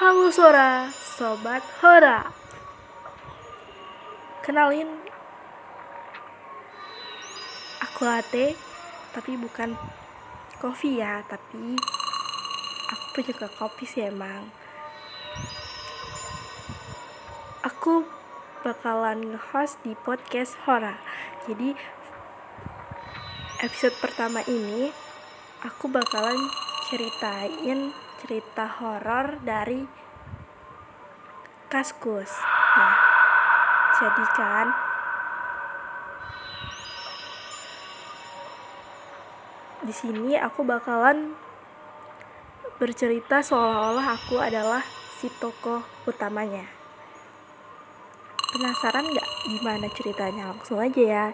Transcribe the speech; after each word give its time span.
Halo 0.00 0.32
Sora, 0.32 0.88
Sobat 0.96 1.60
Hora. 1.84 2.32
Kenalin 4.40 4.88
Aku 7.84 8.08
latte 8.08 8.56
Tapi 9.12 9.36
bukan 9.36 9.76
kopi 10.56 11.04
ya 11.04 11.20
Tapi 11.28 11.76
Aku 12.96 13.04
penyuka 13.12 13.52
kopi 13.60 13.84
sih 13.84 14.08
emang. 14.08 14.48
Aku 17.60 18.08
bakalan 18.64 19.36
host 19.52 19.84
di 19.84 19.92
podcast 20.00 20.56
Hora. 20.64 20.96
Jadi 21.44 21.76
Episode 23.60 24.00
pertama 24.00 24.40
ini 24.48 24.88
Aku 25.60 25.92
bakalan 25.92 26.40
ceritain 26.88 27.92
cerita 28.20 28.68
horor 28.68 29.40
dari 29.40 29.80
Kaskus. 31.70 32.28
Nah, 32.76 32.96
jadi 33.96 34.24
kan 34.36 34.68
di 39.80 39.94
sini 39.96 40.36
aku 40.36 40.60
bakalan 40.60 41.32
bercerita 42.76 43.40
seolah-olah 43.40 44.06
aku 44.12 44.36
adalah 44.36 44.84
si 45.16 45.32
tokoh 45.40 45.80
utamanya. 46.04 46.68
Penasaran 48.50 49.06
nggak 49.08 49.28
gimana 49.46 49.86
ceritanya? 49.94 50.52
Langsung 50.52 50.82
aja 50.82 51.00
ya. 51.00 51.26